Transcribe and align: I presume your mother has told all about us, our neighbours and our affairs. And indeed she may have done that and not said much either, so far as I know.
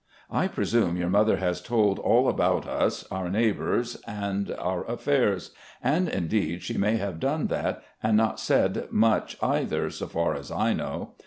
I 0.31 0.47
presume 0.47 0.97
your 0.97 1.11
mother 1.11 1.37
has 1.37 1.61
told 1.61 1.99
all 1.99 2.27
about 2.27 2.65
us, 2.67 3.03
our 3.11 3.29
neighbours 3.29 4.01
and 4.07 4.49
our 4.57 4.83
affairs. 4.85 5.51
And 5.79 6.09
indeed 6.09 6.63
she 6.63 6.73
may 6.75 6.97
have 6.97 7.19
done 7.19 7.45
that 7.49 7.83
and 8.01 8.17
not 8.17 8.39
said 8.39 8.87
much 8.89 9.37
either, 9.43 9.91
so 9.91 10.07
far 10.07 10.33
as 10.33 10.49
I 10.49 10.73
know. 10.73 11.13